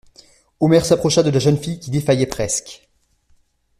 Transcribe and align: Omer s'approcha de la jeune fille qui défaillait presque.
Omer 0.59 0.83
s'approcha 0.83 1.21
de 1.21 1.29
la 1.29 1.37
jeune 1.37 1.59
fille 1.59 1.79
qui 1.79 1.91
défaillait 1.91 2.25
presque. 2.25 2.89